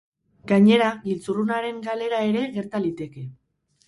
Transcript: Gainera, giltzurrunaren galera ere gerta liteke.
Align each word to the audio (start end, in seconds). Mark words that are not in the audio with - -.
Gainera, 0.51 0.85
giltzurrunaren 1.03 1.77
galera 1.87 2.21
ere 2.31 2.41
gerta 2.57 2.81
liteke. 2.87 3.27